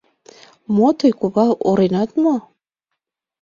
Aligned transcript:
«Мо 0.75 0.89
тый, 0.99 1.11
кува, 1.19 1.47
оренат 1.67 2.09
мо? 2.23 2.35